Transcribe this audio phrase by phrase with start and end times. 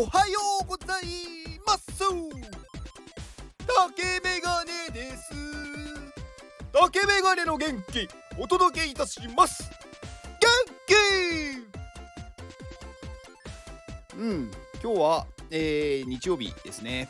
[0.00, 1.04] おはようござい
[1.66, 1.98] ます。
[3.98, 5.30] 竹メガネです。
[6.72, 8.08] 竹メガネの元気
[8.38, 9.70] お届けいたします。
[10.40, 10.48] 元
[14.16, 14.16] 気！
[14.16, 14.50] うん。
[14.82, 17.06] 今日は、えー、日曜日ですね。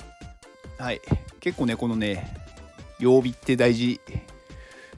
[0.77, 1.00] はい。
[1.38, 2.36] 結構ねこのね
[2.98, 4.00] 曜日って大事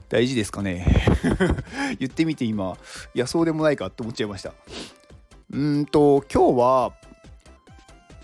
[0.09, 1.05] 大事ですかね。
[1.99, 2.75] 言ってみて今
[3.13, 4.51] いやそうでもないかって思っちゃいました。
[5.51, 6.93] うんと今日は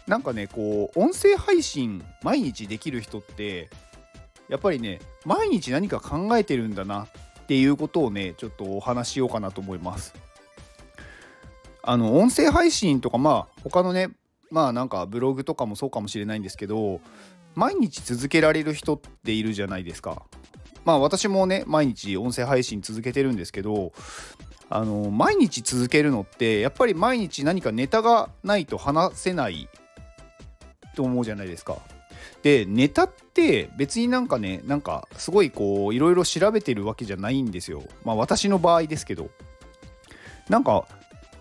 [0.09, 3.69] なんかねこう音声配信毎日できる人って
[4.49, 10.15] やっぱりね毎日何か考えてるんだなっていうことをねちょっとお話しようかなと思います。
[11.83, 14.09] あの音声配信とかまあ他のね
[14.49, 17.01] まあなんかブログとかもそうかもしれないんですけど
[17.53, 20.23] 毎日続けられる人っているじゃないですか。
[20.85, 23.91] まあ私もね毎日音声配信続けてるんですけど
[24.69, 29.69] あの毎日続けるのってやっぱり毎日何かネタがないと話せない
[30.99, 31.77] と思うじゃないですか。
[32.43, 37.83] でネタって別になんかねなんかすごいこういろいろ調べてるわけじゃないんですよ。
[38.03, 39.29] まあ私の場合ですけど。
[40.49, 40.85] なんか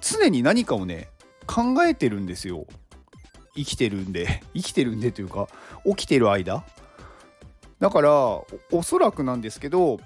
[0.00, 1.09] 常に何かをね
[1.47, 2.67] 考えてるんですよ。
[3.56, 5.48] 生きてるんで 生きてるんでというか
[5.84, 6.65] 起きてる間
[7.81, 8.47] だからお
[8.84, 9.98] そらくなんですけど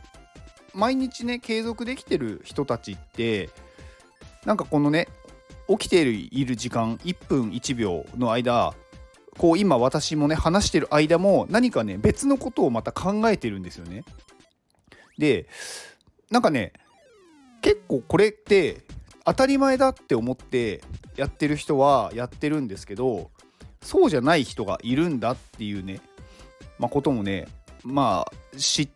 [0.72, 3.50] 毎日ね継続できてる人たちって
[4.46, 5.08] なんかこのね
[5.68, 8.72] 起きている時間1分1秒の間
[9.38, 14.04] こう今私もね話してる間も何かね別のことをまた考えてるんですよね。
[15.18, 15.46] で
[16.30, 16.72] なんかね
[17.60, 18.82] 結構これって
[19.24, 20.82] 当たり前だって思って
[21.16, 23.30] やってる人はやってるんですけど
[23.82, 26.00] そうじゃない人がいるんだっていうね、
[26.78, 27.46] まあ、こともね
[27.84, 28.88] まあ知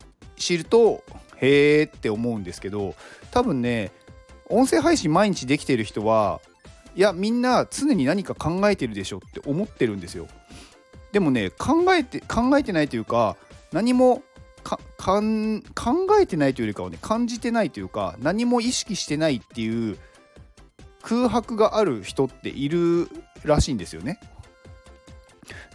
[0.56, 1.04] ると
[1.36, 2.94] へーって思うんですけど
[3.30, 3.92] 多分ね
[4.48, 6.40] 音声配信毎日できてる人は
[6.96, 10.26] いやみんな常に何か考えてるでしょって思ってるんですよ。
[11.12, 13.36] でもね考えて考えてないというか
[13.72, 14.22] 何も
[14.64, 15.20] 考
[16.20, 19.98] えてないというよりかはね感じてないというか何も意識してないっていう
[21.02, 23.08] 空白がある人っている
[23.44, 24.18] らしいんですよね。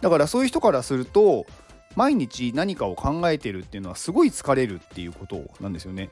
[0.02, 1.46] だからそういう人からすると
[1.94, 6.10] 毎日何かを考えてるっていうのはすごい疲れるっていうことなんですよね。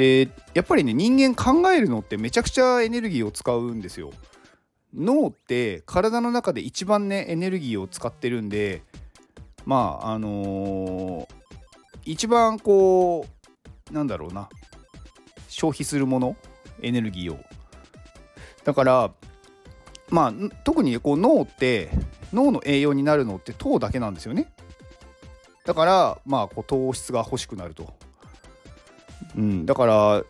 [0.00, 4.12] でやっぱりね人間考えるのってめちゃくちゃエネルギーを使うんですよ。
[4.94, 8.82] 脳って体の中で一番ねエネルギーを使ってるんで
[9.66, 11.28] まああのー、
[12.06, 13.26] 一番こ
[13.90, 14.48] うなんだろうな
[15.48, 16.34] 消費するもの
[16.80, 17.38] エネルギーを。
[18.64, 19.12] だから
[20.08, 20.32] まあ
[20.64, 21.90] 特にこう脳って
[22.32, 24.50] 脳の栄養になるのって糖だけなんですよね。
[25.66, 27.92] だからまあこう糖質が欲しくなると。
[29.36, 30.24] うん、だから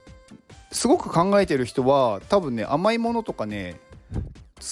[0.73, 3.81] すごく考えてる人は多分ね甘いものとかね
[4.13, 4.21] 好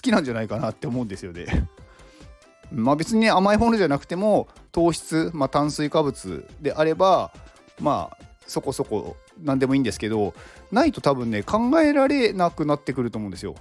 [0.03, 1.69] きなんじゃないかなって思うんですよね。
[2.71, 7.33] まあ別にね甘いものじゃなくても糖質、まあ、炭水化物であれば
[7.81, 10.35] まあそこそこ何でもいいんですけど
[10.71, 13.55] ないと多分ね考えられなくなってくると思うんですよ。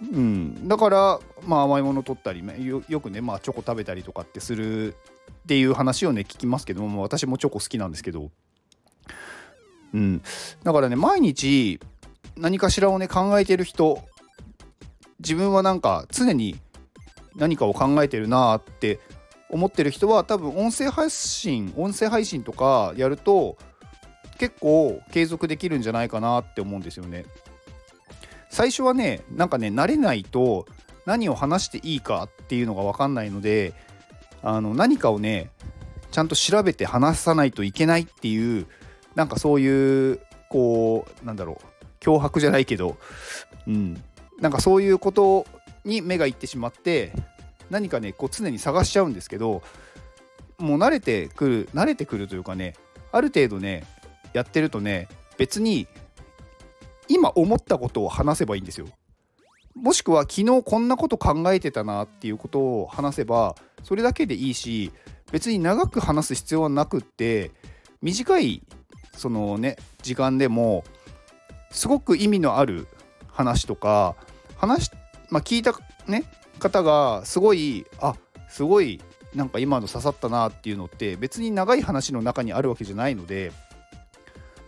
[0.00, 2.42] うん、だからまあ甘いもの取ったり
[2.88, 4.94] よくねまあチョコ食べたりとかってするっ
[5.46, 8.30] ていう話をね聞きますけども私もチョコ好きなんですけど
[9.94, 10.22] うん、
[10.62, 11.80] だからね毎日
[12.36, 14.02] 何かしらをね考えてる人
[15.20, 16.56] 自分はなんか常に
[17.36, 19.00] 何かを考えてるなって
[19.50, 23.56] 思ってる人は多分音声配信音声配信とかやると
[24.38, 27.24] 結構継続できるんじゃないかなって思うんですよね。
[28.50, 30.66] 最初はねなんかね慣れないと
[31.06, 33.74] 何を話していいかっていうのが分かんないので
[34.42, 35.50] あの何かをね
[36.10, 38.66] ちゃんと調べて話さないといけないっていう
[39.18, 42.96] なんかそういうこうなんだろう脅迫じゃないけど、
[43.66, 44.00] うん、
[44.40, 45.44] なんかそういうこと
[45.84, 47.12] に目がいってしまって
[47.68, 49.64] 何かねこう常に探しちゃうんですけど
[50.58, 52.74] もう慣れてくる慣れてくるというかね
[53.10, 53.82] ある程度ね
[54.34, 55.88] やってるとね別に
[57.08, 58.86] 今思ったことを話せばいいんですよ。
[59.74, 64.92] もしくは昨日こんなこと考えてたなっていうことを話せばそれだけでいいし
[65.32, 67.50] 別に長く話す必要はなくって
[68.00, 68.62] 短い
[69.18, 70.84] そのね時間でも
[71.70, 72.86] すごく意味のある
[73.30, 74.14] 話とか
[74.56, 74.90] 話、
[75.30, 75.74] まあ、聞いた、
[76.06, 76.24] ね、
[76.58, 78.14] 方がすごいあ
[78.48, 79.00] すごい
[79.34, 83.52] なんか今の刺さったなっていうのって別に長い話の中にあるわけじゃないので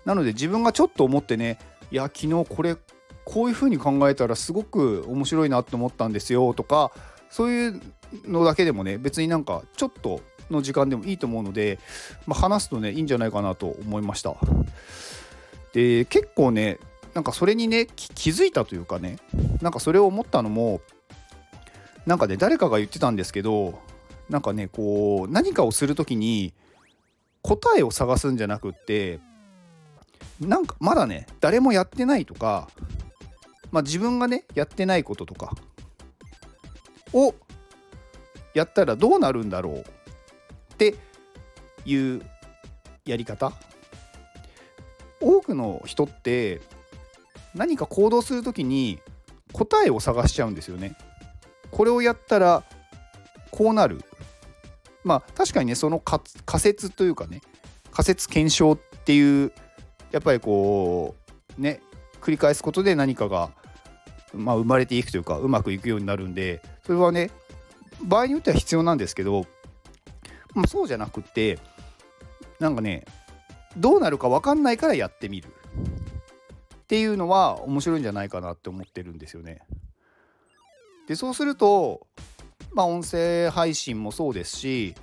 [0.04, 1.58] なので自分がちょっと思ってね
[1.90, 2.76] いや昨日これ
[3.24, 6.92] こういう風に考えたらすごく面白いなって思ったんですよとか
[7.30, 7.80] そういう
[8.26, 11.78] のだけでもね別になんかちょっとの時間でもいいと思うので、
[12.26, 14.34] まあ、話すとねいいんじゃないかなと思いました。
[15.72, 16.78] で結構ね
[17.14, 19.18] なんかそれにね気づいたというかね
[19.62, 20.80] なんかそれを思ったのも
[22.06, 23.78] なんかね誰かが言ってたんですけど
[24.28, 26.52] なんかねこう何かをする時に
[27.42, 29.20] 答えを探すんじゃなくって
[30.40, 32.68] なんかまだね誰もやってないとか、
[33.70, 35.54] まあ、自分がねやってないこととか
[37.12, 37.34] を
[38.54, 40.94] やったらどうなるんだろうって
[41.84, 42.22] いう
[43.04, 43.52] やり方
[45.20, 46.60] 多くの人って
[47.54, 48.98] 何か行動する時に
[49.52, 50.96] 答えを探しちゃうんですよね。
[51.70, 52.64] これをやったら
[53.50, 54.02] こうなる。
[55.02, 56.22] まあ確かにねその仮
[56.58, 57.40] 説というかね
[57.90, 59.52] 仮説検証っていう
[60.12, 61.14] やっぱりこ
[61.58, 61.80] うね
[62.20, 63.50] 繰り返すことで何かが、
[64.34, 67.30] まあ、生まれていくというかうまくいくようになるんでそれはね
[68.02, 69.46] 場合によっては必要なんですけど、
[70.54, 71.58] まあ、そうじゃなくって
[72.58, 73.04] なんかね
[73.76, 75.50] どうなるか分かんないからやってみるっ
[76.86, 79.60] ていうのは面白いんじゃないかなって思ってるんですよね。
[81.06, 82.06] でそうすると
[82.72, 84.94] まあ音声配信もそうですし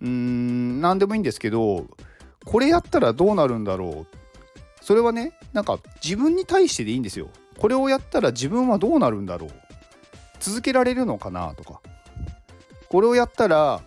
[0.00, 1.86] うーん何でもいいんですけど
[2.44, 4.16] これやったらどうなるんだろう
[4.80, 7.28] それはねなんか自分に対してでいいんですよ。
[7.58, 9.50] これをやったら自分はどうなるんだろう？
[10.40, 11.80] 続けられるのかなとか。
[12.88, 13.80] これをやったら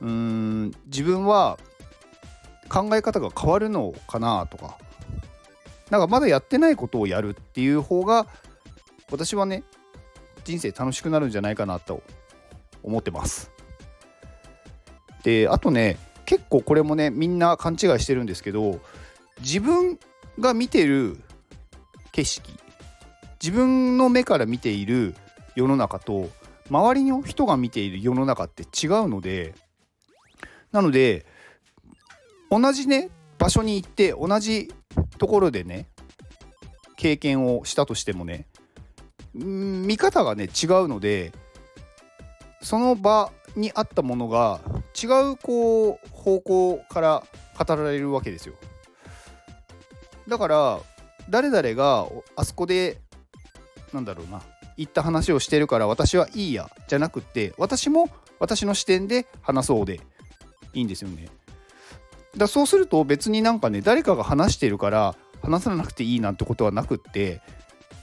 [0.00, 1.58] うーん自分は
[2.68, 4.78] 考え方が変わるのかなとか。
[5.90, 8.26] なんかまだやってないことをやるっていう方が
[9.10, 9.62] 私はね
[10.44, 12.02] 人生楽しくなるんじゃないかなと
[12.82, 13.50] 思ってます。
[15.22, 15.96] であとね
[16.26, 18.80] 結構これもねみんな勘違いしてるんですけど
[19.40, 19.98] 自分
[20.38, 21.18] が見てる
[22.12, 22.52] 景色
[23.42, 25.14] 自分の目から見ている
[25.54, 26.30] 世の中と
[26.70, 29.54] 周りの人が見ている世の中って違うので
[30.72, 31.26] なので
[32.50, 34.72] 同じね場所に行って同じ
[35.18, 35.88] ところでね
[36.96, 38.46] 経験をしたとしてもね
[39.34, 41.32] 見方がね違うので
[42.60, 44.60] その場にあったものが
[45.00, 47.22] 違うこう方向から
[47.56, 48.54] 語られるわけですよ。
[50.26, 50.80] だから
[51.30, 52.06] 誰々が
[52.36, 52.98] あそこで
[53.92, 54.42] なんだろうな。
[54.76, 58.08] 言った話をしてるから私はいいやじゃなくって私も
[58.38, 60.00] 私の視点で話そうで。
[60.74, 61.28] いいんですよね。
[62.36, 67.40] だそうすると別になんかね誰かが話してるから話さなくていいなんてことはなくって、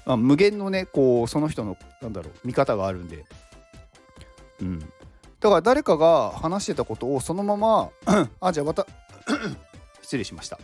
[0.06, 3.26] まあ、無限のねこうその人のなんだろう見方があるんで、
[4.62, 4.86] うん、だ
[5.50, 7.90] から誰かが話してたことをそのまま
[8.42, 8.88] あじゃあまた
[10.02, 10.60] 失礼しました。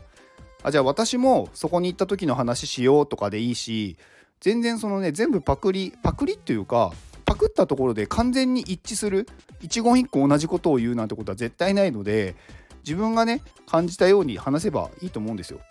[0.64, 3.98] あじゃあ私もそこに行った時の話しようとかでいいし
[4.42, 6.92] 全然そのね全部パクリパクリっていうか
[7.26, 9.28] パクったところで完全に一致する
[9.62, 12.36] 一言一句同じことを言うなんてことは絶対ないので
[12.84, 15.60] 自分がね感じたように話せばいいと思うんですよ。
[15.60, 15.64] だ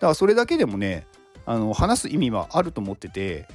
[0.00, 1.06] からそれだけでもね
[1.46, 3.46] あの話す意味はあると思ってて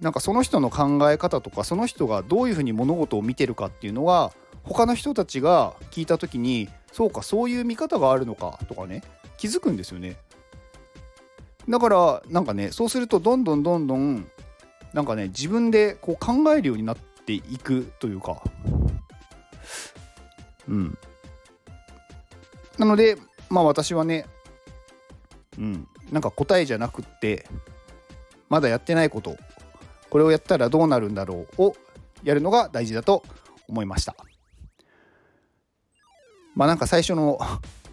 [0.00, 4.32] なんかその人の考え方とかその人がどういうふうに物事を見てるかっていうのは
[4.62, 9.02] 他の人たちが聞いた時にそうかそういう見方があるのかとかね
[9.38, 10.16] 気づくんですよね。
[11.68, 14.26] だからなんかねそうするとどんどんどんどん
[14.92, 18.42] なんかね自分でこう考えるようになっていくというか。
[20.68, 20.98] うん。
[22.78, 23.16] なので、
[23.48, 24.26] まあ私はね、
[25.58, 27.46] うん、なんか答えじゃなくって、
[28.48, 29.36] まだやってないこと、
[30.10, 31.76] これをやったらどうなるんだろうを
[32.22, 33.22] やるのが大事だと
[33.68, 34.14] 思いました。
[36.54, 37.38] まあなんか最初の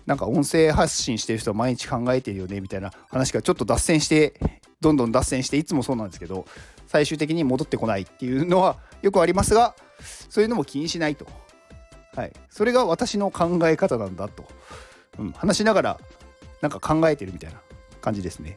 [0.06, 4.34] なんか音声発信してる人は毎日考えてるよねみたいな話がちょっと脱線して
[4.82, 6.46] どんどん脱線していつもそうなんですけど
[6.88, 9.76] 最終的に戻ってこないっていうのはよくありますが
[10.30, 11.28] そういうのも気にしないと。
[12.16, 14.46] はい、それが私の考え方なんだと、
[15.18, 16.00] うん、話しながら
[16.62, 17.60] なんか考えてるみたいな
[18.02, 18.56] 感じですね。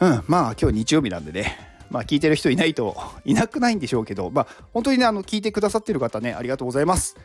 [0.00, 1.56] うん、まあ今日日曜日なんでね、
[1.88, 7.16] まあ聞いてる人いないといなくないんでしょうけど、まあ本当にね、あの聞いてくださってる方ね、ありがとうございます。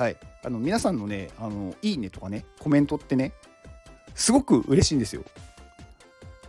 [0.00, 3.34] はい、あの皆さんのね、あのいいねとかね、コメントってね、
[4.14, 5.22] すごく嬉しいんですよ。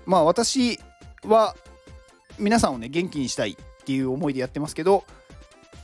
[0.05, 0.79] まあ私
[1.25, 1.53] は
[2.39, 5.03] 皆さんをね、元気にしたいっていう思いでやってますけど、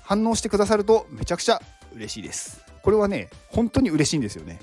[0.01, 1.61] 反応してくださるとめちゃくちゃ
[1.93, 2.63] 嬉しいです。
[2.83, 4.61] これはね、本当に嬉しいんですよね。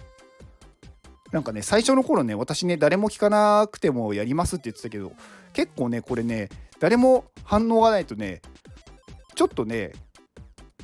[1.30, 5.12] なんかね、最初の頃ね、私ね、誰も聞かなくてもやりますって言ってたけど、
[5.52, 6.48] 結構ね、これね、
[6.80, 8.40] 誰も反応がないとね、
[9.34, 9.92] ちょっとね、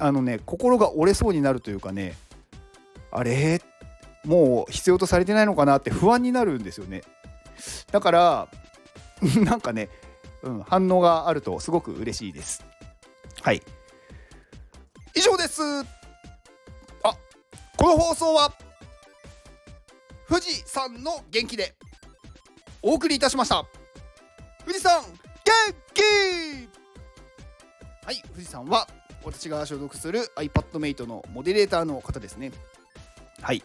[0.00, 2.16] あのね、心が折れそうになるというかね、
[3.10, 3.60] あれ？
[4.24, 7.02] もう必要とされてないのかなって不安になるんですよね。
[7.90, 8.48] だから、
[9.44, 9.88] なんかね、
[10.42, 12.64] うん、反応があるとすごく嬉しいです。
[13.42, 13.62] はい。
[15.14, 15.62] 以上です
[17.02, 17.14] あ
[17.76, 18.52] この放送は
[20.28, 21.74] 富士山の元気で
[22.82, 23.66] お送りいたしました
[24.60, 25.12] 富士山元
[25.92, 26.02] 気
[28.06, 28.86] はい富士山は
[29.24, 32.52] 私が所属する iPadMate のモデレーターの方ですね。
[33.40, 33.62] はい。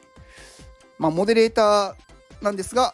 [0.98, 2.94] まあモデレーターなんですが、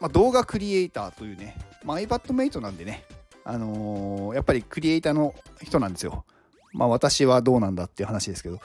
[0.00, 3.04] まあ、動画クリエイターというね、まあ、iPadMate なんでね
[3.44, 6.24] あのー、やっぱりクリエイターの人なんですよ。
[6.72, 8.56] まあ私はどうなんだっていう話ですけど、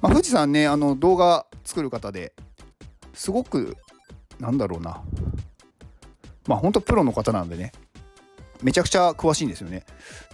[0.00, 2.32] まあ、富士山ねあの動画作る方で
[3.12, 3.76] すごく
[4.38, 5.02] なんだろうな。
[6.46, 7.72] まあ本当プロの方なんでね
[8.62, 9.84] めちゃくちゃ詳しいんですよね。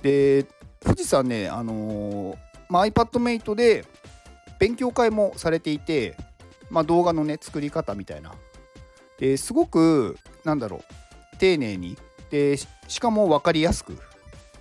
[0.02, 0.46] で
[0.84, 2.36] 富士山ねあのー、
[2.68, 3.84] まあ、iPadMate で
[4.58, 6.16] 勉強会もされていて、
[6.70, 8.32] まあ、動画のね作り方みたいな
[9.18, 11.96] ですごくなんだろう丁寧に
[12.30, 13.96] でしかも分かりやすく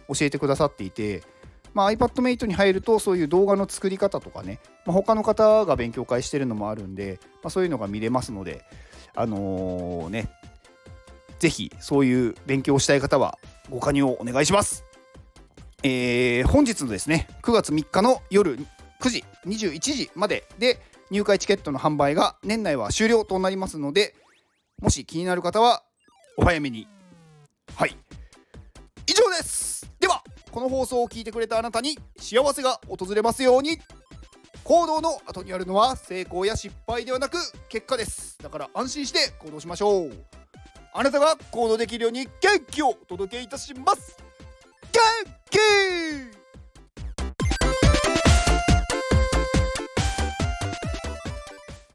[0.07, 1.23] 教えてくださっていて、
[1.73, 8.65] まあ、iPadMate に入るとそういう動画の作り方とかね、まあ、他の方が勉強会してるのもあるんで、まあ、そういうのが見れますので
[9.15, 10.29] あのー、ね
[11.39, 13.37] ぜひそういう勉強をしたい方は
[13.69, 14.90] ご加入をお願いします。
[15.83, 18.57] えー、本日のですね9月3日の夜
[18.99, 24.15] 9時21時までで入会チケットの販売が年内は終了となりますので
[24.81, 25.83] もし気になる方は
[26.37, 26.87] お早めに。
[27.75, 27.95] はい。
[29.05, 29.87] 以上です。
[29.99, 33.77] ではこの放送を聞いてくれたあなたに幸せが訪れますように。
[34.63, 37.37] 行動の後にあるのは成功や失敗ではなく
[37.69, 38.37] 結果です。
[38.41, 40.11] だから安心して行動しましょう。
[40.93, 44.17] あなたが行動できるように元気をお届けいたします。